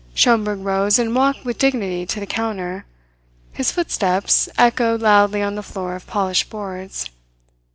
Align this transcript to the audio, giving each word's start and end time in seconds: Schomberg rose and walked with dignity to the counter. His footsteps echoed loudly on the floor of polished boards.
Schomberg 0.15 0.61
rose 0.63 0.97
and 0.97 1.13
walked 1.13 1.45
with 1.45 1.59
dignity 1.59 2.07
to 2.07 2.19
the 2.19 2.25
counter. 2.25 2.85
His 3.53 3.71
footsteps 3.71 4.49
echoed 4.57 4.99
loudly 5.03 5.43
on 5.43 5.53
the 5.53 5.61
floor 5.61 5.93
of 5.95 6.07
polished 6.07 6.49
boards. 6.49 7.07